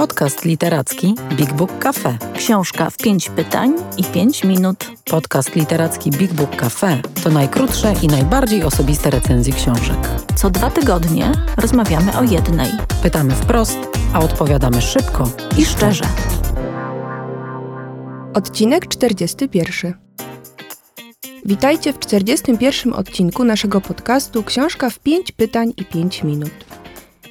[0.00, 2.18] Podcast literacki Big Book Cafe.
[2.36, 4.90] Książka w pięć pytań i pięć minut.
[5.10, 9.96] Podcast literacki Big Book Cafe to najkrótsze i najbardziej osobiste recenzje książek.
[10.36, 12.70] Co dwa tygodnie rozmawiamy o jednej.
[13.02, 13.78] Pytamy wprost,
[14.12, 16.04] a odpowiadamy szybko I szczerze.
[18.34, 19.94] Odcinek 41.
[21.44, 26.69] Witajcie w 41 odcinku naszego podcastu Książka w 5 pytań i 5 minut.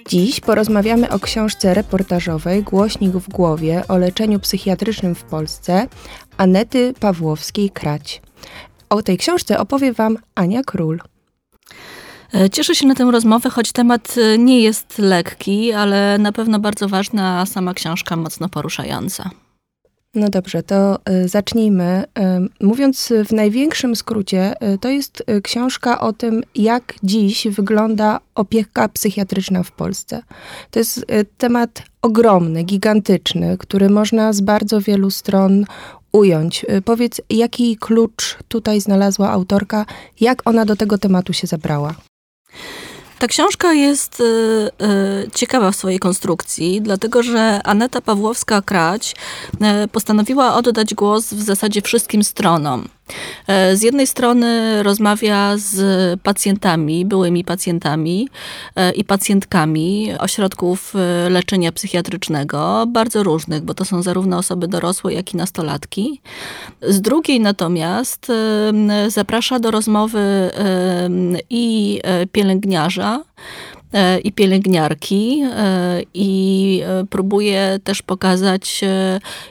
[0.10, 5.88] Dziś porozmawiamy o książce reportażowej Głośnik w głowie o leczeniu psychiatrycznym w Polsce
[6.38, 8.22] Anety Pawłowskiej-Krać.
[8.90, 11.00] O tej książce opowie Wam Ania Król.
[12.34, 16.60] E, cieszę się na tę rozmowę, choć temat e, nie jest lekki, ale na pewno
[16.60, 19.30] bardzo ważna, a sama książka mocno poruszająca.
[20.16, 22.04] No dobrze, to y, zacznijmy.
[22.62, 28.90] Y, mówiąc w największym skrócie, y, to jest książka o tym, jak dziś wygląda opieka
[28.90, 30.22] psychiatryczna w Polsce.
[30.72, 31.06] To jest
[31.38, 35.66] temat ogromny, gigantyczny, który można z bardzo wielu stron
[36.12, 36.66] ująć.
[36.86, 39.86] Powiedz, jaki klucz tutaj znalazła autorka,
[40.20, 41.96] jak ona do tego tematu się zabrała?
[43.20, 49.16] Ta książka jest y, y, ciekawa w swojej konstrukcji, dlatego że Aneta Pawłowska-Krać
[49.84, 52.90] y, postanowiła oddać głos w zasadzie wszystkim stronom.
[53.48, 58.30] E, z jednej strony rozmawia z pacjentami, byłymi pacjentami
[58.76, 65.14] e, i pacjentkami ośrodków e, leczenia psychiatrycznego, bardzo różnych, bo to są zarówno osoby dorosłe,
[65.14, 66.22] jak i nastolatki.
[66.82, 68.32] Z drugiej natomiast
[69.08, 70.52] zaprasza do rozmowy
[71.50, 72.02] i
[72.32, 73.24] pielęgniarza,
[74.24, 78.82] i pielęgniarki e, i e, próbuje też pokazać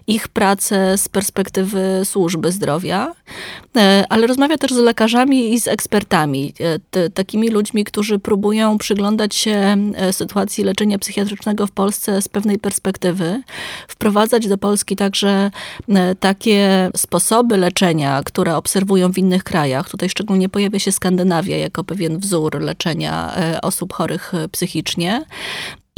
[0.07, 3.15] ich pracę z perspektywy służby zdrowia,
[4.09, 6.55] ale rozmawia też z lekarzami i z ekspertami,
[7.15, 9.77] takimi ludźmi, którzy próbują przyglądać się
[10.13, 13.43] sytuacji leczenia psychiatrycznego w Polsce z pewnej perspektywy,
[13.89, 15.51] wprowadzać do Polski także
[16.21, 19.91] takie sposoby leczenia, które obserwują w innych krajach.
[19.91, 25.25] Tutaj szczególnie pojawia się Skandynawia jako pewien wzór leczenia osób chorych psychicznie.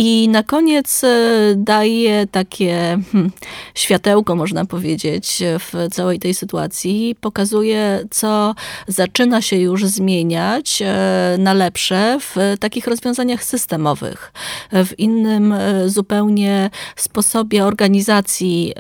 [0.03, 1.09] I na koniec e,
[1.57, 3.31] daje takie hmm,
[3.75, 7.17] światełko, można powiedzieć, w całej tej sytuacji.
[7.21, 8.55] Pokazuje, co
[8.89, 14.33] zaczyna się już zmieniać e, na lepsze w takich rozwiązaniach systemowych,
[14.73, 18.75] w innym e, zupełnie sposobie organizacji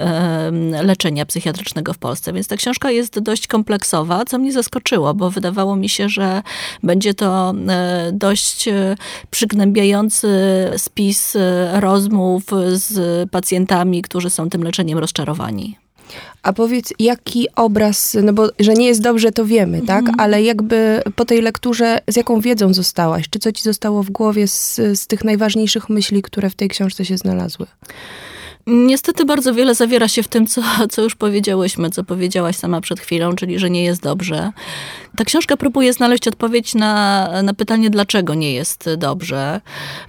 [0.82, 2.32] leczenia psychiatrycznego w Polsce.
[2.32, 6.42] Więc ta książka jest dość kompleksowa, co mnie zaskoczyło, bo wydawało mi się, że
[6.82, 7.54] będzie to
[8.12, 8.68] dość
[9.30, 10.28] przygnębiający
[10.76, 15.78] spis spis e, rozmów z pacjentami, którzy są tym leczeniem rozczarowani.
[16.42, 20.00] A powiedz, jaki obraz, no bo że nie jest dobrze, to wiemy, tak?
[20.00, 20.20] mhm.
[20.20, 23.28] Ale jakby po tej lekturze, z jaką wiedzą zostałaś?
[23.30, 27.04] Czy co ci zostało w głowie z, z tych najważniejszych myśli, które w tej książce
[27.04, 27.66] się znalazły?
[28.66, 33.00] Niestety bardzo wiele zawiera się w tym, co, co już powiedziałyśmy, co powiedziałaś sama przed
[33.00, 34.52] chwilą, czyli że nie jest dobrze.
[35.16, 39.60] Ta książka próbuje znaleźć odpowiedź na, na pytanie, dlaczego nie jest dobrze.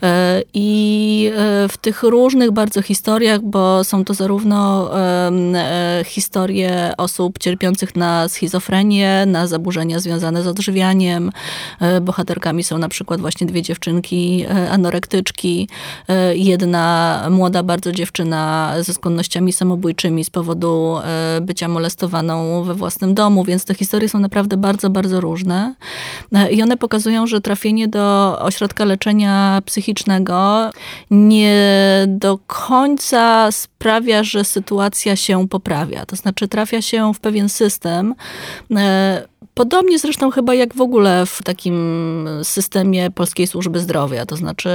[0.04, 7.40] E, I e, w tych różnych bardzo historiach, bo są to zarówno e, historie osób
[7.40, 11.32] cierpiących na schizofrenię, na zaburzenia związane z odżywianiem.
[12.02, 15.70] Bohaterkami są na przykład właśnie dwie dziewczynki anorektyczki.
[16.34, 18.41] Jedna młoda bardzo dziewczyna
[18.82, 20.96] ze skłonnościami samobójczymi z powodu
[21.42, 25.76] bycia molestowaną we własnym domu, więc te historie są naprawdę bardzo, bardzo różne.
[26.52, 30.70] I one pokazują, że trafienie do ośrodka leczenia psychicznego
[31.12, 31.66] nie
[32.08, 36.06] do końca sprawia, że sytuacja się poprawia.
[36.06, 38.16] To znaczy trafia się w pewien system,
[38.76, 44.26] e, Podobnie zresztą chyba jak w ogóle w takim systemie polskiej służby zdrowia.
[44.26, 44.70] To znaczy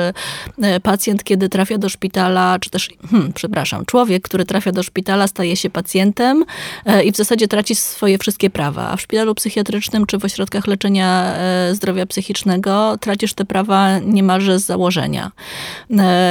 [0.62, 5.27] e, pacjent, kiedy trafia do szpitala, czy też, hmm, przepraszam, człowiek, który trafia do szpitala,
[5.27, 6.44] staje się pacjentem
[6.84, 8.91] e, i w zasadzie traci swoje wszystkie prawa.
[8.91, 14.59] A w szpitalu psychiatrycznym czy w ośrodkach leczenia e, zdrowia psychicznego tracisz te prawa niemalże
[14.59, 15.33] z założenia.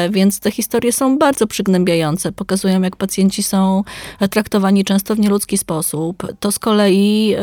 [0.10, 2.32] Więc te historie są bardzo przygnębiające.
[2.32, 3.84] Pokazują, jak pacjenci są
[4.30, 6.28] traktowani często w nieludzki sposób.
[6.40, 7.36] To z kolei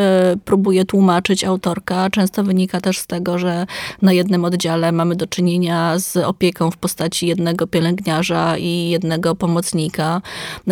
[0.45, 3.67] próbuje tłumaczyć autorka, często wynika też z tego, że
[4.03, 9.72] na jednym oddziale mamy do czynienia z opieką w postaci jednego pielęgniarza i jednego pomocnika,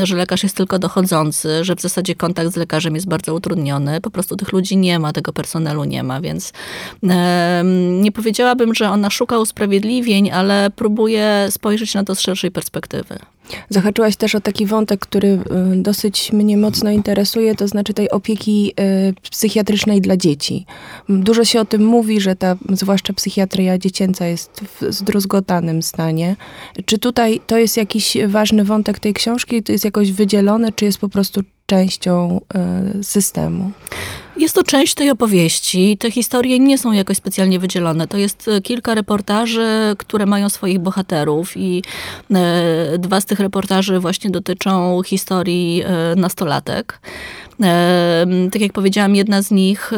[0.06, 4.00] że lekarz jest tylko dochodzący, że w zasadzie kontakt z lekarzem jest bardzo utrudniony.
[4.00, 6.52] Po prostu tych ludzi nie ma, tego personelu nie ma, więc
[8.00, 13.18] nie powiedziałabym, że ona szuka usprawiedliwień, ale próbuje spojrzeć na to z szerszej perspektywy.
[13.68, 15.40] Zahaczyłaś też o taki wątek, który y,
[15.76, 20.66] dosyć mnie mocno interesuje, to znaczy tej opieki y, psychiatrycznej dla dzieci.
[21.08, 26.36] Dużo się o tym mówi, że ta, zwłaszcza psychiatria dziecięca jest w zdruzgotanym stanie.
[26.84, 29.62] Czy tutaj to jest jakiś ważny wątek tej książki?
[29.62, 32.40] To jest jakoś wydzielone, czy jest po prostu częścią
[33.00, 33.72] y, systemu?
[34.36, 35.96] Jest to część tej opowieści.
[35.98, 38.08] Te historie nie są jakoś specjalnie wydzielone.
[38.08, 41.82] To jest e, kilka reportaży, które mają swoich bohaterów i
[42.34, 47.00] e, dwa z tych reportaży właśnie dotyczą historii e, nastolatek.
[48.52, 49.92] Tak jak powiedziałam, jedna z nich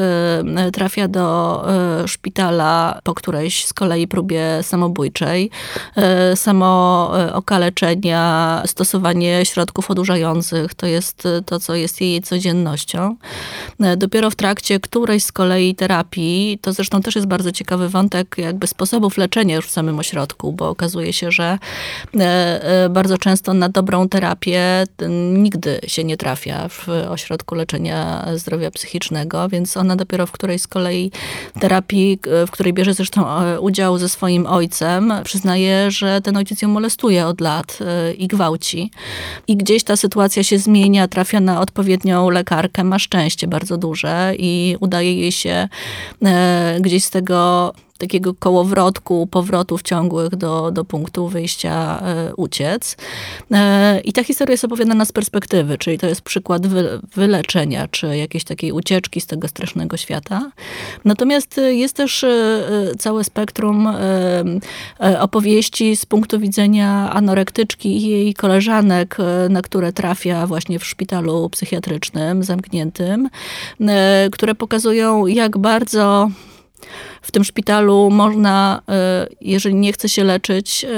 [0.73, 1.65] trafia do
[2.07, 5.51] szpitala po którejś z kolei próbie samobójczej.
[6.35, 13.17] Samo okaleczenia, stosowanie środków odurzających to jest to, co jest jej codziennością.
[13.97, 18.67] Dopiero w trakcie którejś z kolei terapii, to zresztą też jest bardzo ciekawy wątek jakby
[18.67, 21.59] sposobów leczenia już w samym ośrodku, bo okazuje się, że
[22.91, 24.85] bardzo często na dobrą terapię
[25.33, 30.67] nigdy się nie trafia w ośrodku leczenia zdrowia psychicznego, więc ona dopiero w której z
[30.67, 31.11] kolei
[31.61, 36.69] terapii, w której bierze zresztą e, udział ze swoim ojcem, przyznaje, że ten ojciec ją
[36.69, 38.91] molestuje od lat e, i gwałci.
[39.49, 44.77] I gdzieś ta sytuacja się zmienia, trafia na odpowiednią lekarkę, ma szczęście bardzo duże i
[44.81, 45.69] udaje jej się
[46.25, 47.73] e, gdzieś z tego
[48.03, 52.97] takiego kołowrotku, powrotów ciągłych do, do punktu wyjścia e, uciec.
[53.51, 58.17] E, I ta historia jest opowiadana z perspektywy, czyli to jest przykład wy, wyleczenia, czy
[58.17, 60.51] jakiejś takiej ucieczki z tego strasznego świata.
[61.05, 62.63] Natomiast jest też e,
[62.99, 63.89] całe spektrum
[65.21, 69.17] opowieści z punktu widzenia anorektyczki i jej koleżanek,
[69.51, 73.29] na które trafia właśnie w szpitalu psychiatrycznym zamkniętym,
[74.33, 76.31] które pokazują, jak bardzo
[77.23, 80.89] w tym szpitalu można, e, jeżeli nie chce się leczyć, e,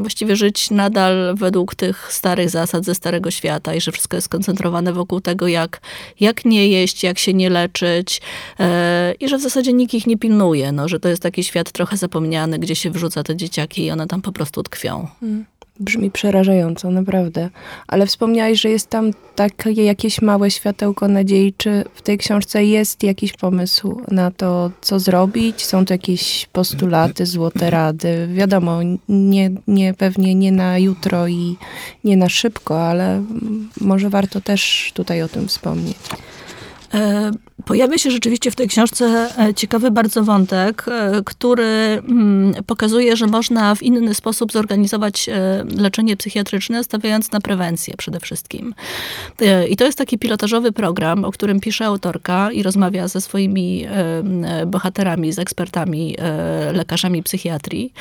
[0.00, 4.92] właściwie żyć nadal według tych starych zasad ze Starego Świata i że wszystko jest skoncentrowane
[4.92, 5.80] wokół tego, jak,
[6.20, 8.20] jak nie jeść, jak się nie leczyć
[8.60, 11.72] e, i że w zasadzie nikt ich nie pilnuje, no, że to jest taki świat
[11.72, 15.08] trochę zapomniany, gdzie się wrzuca te dzieciaki i one tam po prostu tkwią.
[15.22, 15.44] Mm.
[15.80, 17.50] Brzmi przerażająco, naprawdę.
[17.86, 21.54] Ale wspomniałeś, że jest tam takie jakieś małe światełko nadziei.
[21.56, 25.64] Czy w tej książce jest jakiś pomysł na to, co zrobić?
[25.66, 28.28] Są to jakieś postulaty, złote rady?
[28.34, 31.56] Wiadomo, nie, nie, pewnie nie na jutro i
[32.04, 33.24] nie na szybko, ale
[33.80, 35.96] może warto też tutaj o tym wspomnieć.
[36.94, 37.30] E,
[37.64, 41.64] pojawia się rzeczywiście w tej książce e, ciekawy bardzo wątek, e, który
[42.08, 45.30] mm, pokazuje, że można w inny sposób zorganizować
[45.76, 48.74] leczenie psychiatryczne, stawiając na prewencję przede wszystkim.
[49.68, 53.86] I to jest taki pilotażowy program, o którym pisze autorka i rozmawia ze swoimi
[54.66, 56.16] bohaterami, z ekspertami,
[56.72, 57.92] lekarzami psychiatrii,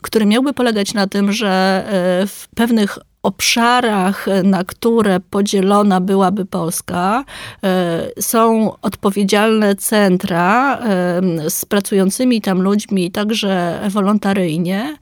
[0.00, 1.84] który miałby polegać na tym, że
[2.26, 7.24] w pewnych obszarach, na które podzielona byłaby Polska,
[7.64, 14.96] e, są odpowiedzialne centra e, z pracującymi tam ludźmi, także wolontaryjnie.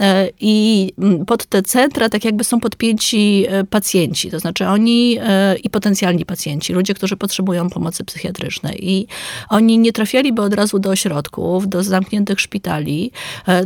[0.00, 0.92] E, I
[1.26, 5.18] pod te centra tak jakby są podpięci pacjenci, to znaczy oni
[5.62, 8.90] i potencjalni pacjenci, ludzie, którzy potrzebują pomocy psychiatrycznej.
[8.90, 9.06] I
[9.48, 13.10] oni nie trafialiby od razu do ośrodków, do zamkniętych szpitali,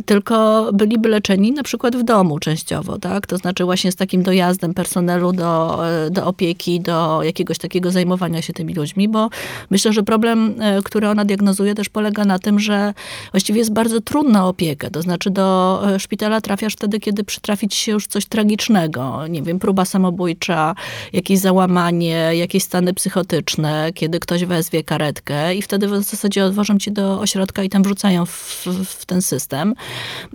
[0.06, 3.26] tylko byliby leczeni na przykład w domu częściowo, tak?
[3.26, 5.80] To znaczy właśnie z takim dojazdem personelu do,
[6.10, 9.28] do opieki, do jakiegoś takiego zajmowania się tymi ludźmi, bo
[9.70, 12.94] myślę, że problem, e, który ona diagnozuje, też polega na tym, że
[13.32, 14.90] właściwie jest bardzo trudna opieka.
[14.90, 19.26] To znaczy do e, szpitala trafiasz wtedy, kiedy przytrafi ci się już coś tragicznego.
[19.26, 20.74] Nie wiem, próba samobójcza,
[21.12, 26.90] jakieś załamanie, jakieś stany psychotyczne, kiedy ktoś wezwie karetkę i wtedy w zasadzie odwożą cię
[26.90, 29.74] do ośrodka i tam wrzucają w, w ten system,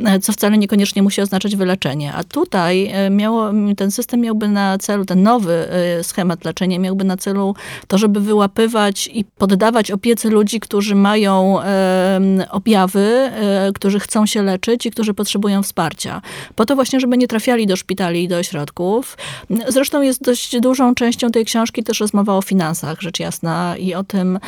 [0.06, 2.14] e, co wcale niekoniecznie musi oznaczać wyleczenie.
[2.14, 5.68] A tutaj miało ten system miałby na celu, ten nowy
[6.00, 7.56] y, schemat leczenia miałby na celu
[7.88, 11.60] to, żeby wyłapywać i poddawać opiece ludzi, którzy mają
[12.50, 16.22] objawy, e, którzy chcą się leczyć i którzy potrzebują wsparcia.
[16.56, 19.18] Po to właśnie, żeby nie trafiali do szpitali i do ośrodków.
[19.68, 24.04] Zresztą jest dość dużą częścią tej książki też rozmowa o finansach, rzecz jasna, i o
[24.04, 24.40] tym,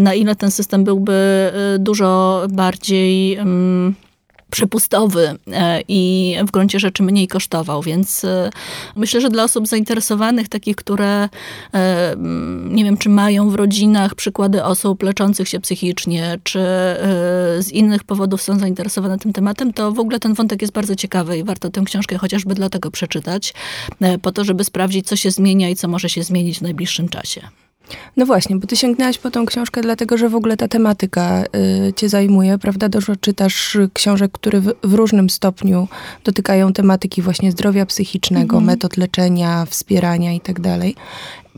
[0.00, 3.38] na ile ten system byłby dużo bardziej
[4.54, 8.50] przepustowy e, i w gruncie rzeczy mniej kosztował, więc e,
[8.96, 11.28] myślę, że dla osób zainteresowanych, takich, które
[11.74, 12.14] e,
[12.64, 16.60] nie wiem, czy mają w rodzinach przykłady osób leczących się psychicznie, czy
[17.58, 21.38] z innych powodów są zainteresowane tym tematem, to w ogóle ten wątek jest bardzo ciekawy
[21.38, 23.54] i warto tę książkę chociażby dlatego przeczytać,
[24.22, 27.63] po to, żeby sprawdzić, co się zmienia i co może się zmienić w najbliższym czasie.
[28.16, 31.44] No właśnie, bo ty sięgnęłaś po tą książkę dlatego, że w ogóle ta tematyka
[31.88, 32.88] y, cię zajmuje, prawda?
[32.88, 35.88] Dużo czytasz książek, które w, w różnym stopniu
[36.24, 38.64] dotykają tematyki właśnie zdrowia psychicznego, Mhm.
[38.64, 40.94] metod leczenia, wspierania i tak dalej.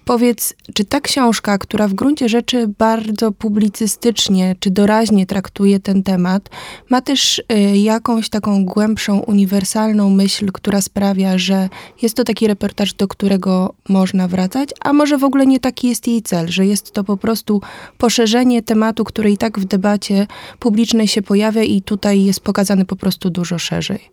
[0.07, 6.49] Powiedz, czy ta książka, która w gruncie rzeczy bardzo publicystycznie czy doraźnie traktuje ten temat,
[6.91, 11.69] ma też y, jakąś taką głębszą, uniwersalną myśl, która sprawia, że
[12.03, 16.09] jest to taki reportaż, do którego można wracać, a może w ogóle nie taki jest
[16.09, 17.61] jej cel, że jest to po prostu
[17.99, 20.27] poszerzenie tematu, który i tak w debacie
[20.59, 24.11] publicznej się pojawia i tutaj jest pokazany po prostu dużo szerzej.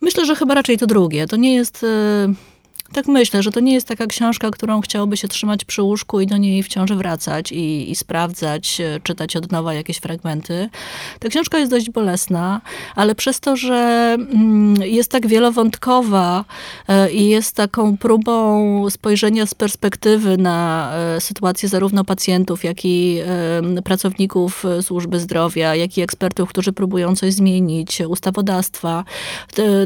[0.00, 1.26] Myślę, że chyba raczej to drugie.
[1.26, 1.84] To nie jest.
[1.84, 2.53] e,
[2.94, 6.26] Tak myślę, że to nie jest taka książka, którą chciałoby się trzymać przy łóżku i
[6.26, 10.68] do niej wciąż wracać i, i sprawdzać, e, czytać od nowa jakieś fragmenty.
[11.18, 12.60] Ta książka jest dość bolesna,
[12.96, 13.74] ale przez to, że
[14.18, 16.44] mm, jest tak wielowątkowa
[16.88, 23.20] e, i jest taką próbą spojrzenia z perspektywy na e, sytuację zarówno pacjentów, jak i
[23.84, 29.04] pracowników służby zdrowia, jak i ekspertów, którzy próbują coś zmienić, ustawodawstwa,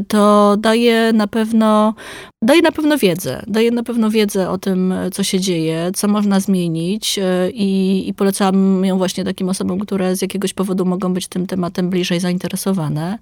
[0.07, 1.93] to daje na pewno
[2.41, 3.43] daje na pewno wiedzę.
[3.47, 8.13] Daje na pewno wiedzę o tym, co się dzieje, co można zmienić e, i, i
[8.13, 13.17] polecam ją właśnie takim osobom, które z jakiegoś powodu mogą być tym tematem bliżej zainteresowane.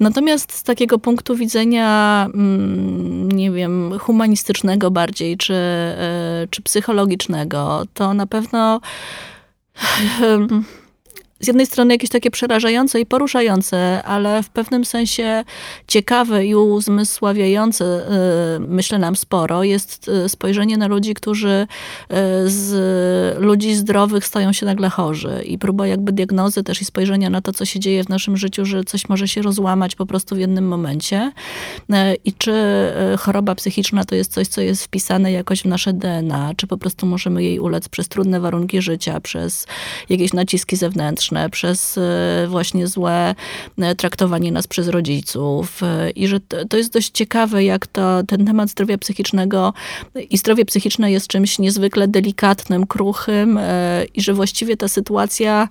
[0.00, 8.14] Natomiast z takiego punktu widzenia, mm, nie wiem, humanistycznego bardziej, czy, e, czy psychologicznego, to
[8.14, 8.80] na pewno
[11.42, 15.44] z jednej strony jakieś takie przerażające i poruszające, ale w pewnym sensie
[15.88, 17.84] ciekawe i uzmysławiające,
[18.56, 21.66] y, myślę nam sporo, jest y, spojrzenie na ludzi, którzy
[22.12, 22.16] y,
[22.50, 27.40] z ludzi zdrowych stają się nagle chorzy i próba jakby diagnozy też i spojrzenia na
[27.40, 30.38] to, co się dzieje w naszym życiu, że coś może się rozłamać po prostu w
[30.38, 31.32] jednym momencie.
[32.24, 32.52] I czy
[33.18, 37.06] choroba psychiczna to jest coś, co jest wpisane jakoś w nasze DNA, czy po prostu
[37.06, 39.66] możemy jej ulec przez trudne warunki życia, przez
[40.08, 43.34] jakieś naciski zewnętrzne, przez e, właśnie złe
[43.78, 45.82] e, traktowanie nas przez rodziców.
[45.82, 49.72] E, I że to, jest dość ciekawe, jak to, ten temat zdrowia psychicznego
[50.30, 53.58] i zdrowie psychiczne jest czymś niezwykle delikatnym, kruchym
[54.14, 55.68] i że właściwie ta sytuacja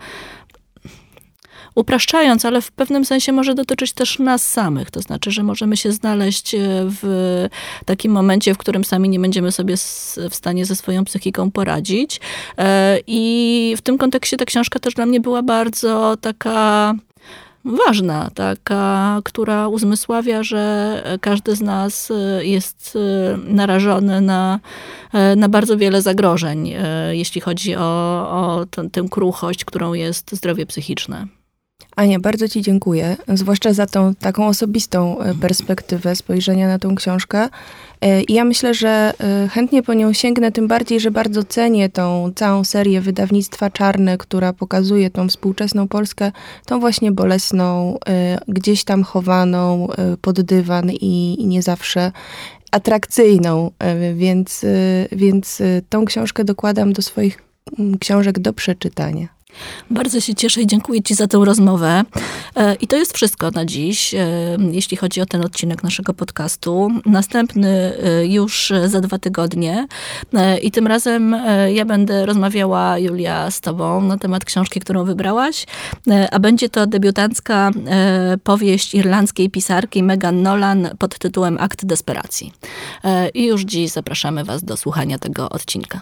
[1.75, 4.91] upraszczając, ale w pewnym sensie może dotyczyć też nas samych.
[4.91, 6.55] To znaczy, że możemy się znaleźć
[7.01, 7.47] w
[7.85, 9.77] takim momencie, w którym sami nie będziemy sobie
[10.29, 12.21] w stanie ze swoją psychiką poradzić.
[13.07, 16.93] I w tym kontekście ta książka też dla mnie była bardzo taka
[17.65, 22.11] ważna, taka, która uzmysławia, że każdy z nas
[22.41, 22.97] jest
[23.43, 24.59] narażony na,
[25.35, 26.73] na bardzo wiele zagrożeń,
[27.11, 27.81] jeśli chodzi o,
[28.29, 31.27] o tę kruchość, którą jest zdrowie psychiczne.
[31.95, 37.49] Ania, bardzo Ci dziękuję, zwłaszcza za tą taką osobistą perspektywę spojrzenia na tą książkę.
[38.27, 39.13] I ja myślę, że
[39.51, 44.53] chętnie po nią sięgnę, tym bardziej, że bardzo cenię tą całą serię wydawnictwa Czarne, która
[44.53, 46.31] pokazuje tą współczesną Polskę,
[46.65, 47.97] tą właśnie bolesną,
[48.47, 49.87] gdzieś tam chowaną
[50.21, 52.11] pod dywan i, i nie zawsze
[52.71, 53.71] atrakcyjną,
[54.15, 54.65] więc,
[55.11, 57.41] więc tą książkę dokładam do swoich
[57.99, 59.40] książek do przeczytania.
[59.89, 62.03] Bardzo się cieszę i dziękuję Ci za tę rozmowę.
[62.81, 64.15] I to jest wszystko na dziś,
[64.71, 66.89] jeśli chodzi o ten odcinek naszego podcastu.
[67.05, 67.93] Następny
[68.23, 69.87] już za dwa tygodnie.
[70.61, 71.35] I tym razem
[71.73, 75.65] ja będę rozmawiała, Julia, z Tobą na temat książki, którą wybrałaś.
[76.31, 77.71] A będzie to debiutancka
[78.43, 82.53] powieść irlandzkiej pisarki Megan Nolan pod tytułem Akt Desperacji.
[83.33, 86.01] I już dziś zapraszamy Was do słuchania tego odcinka.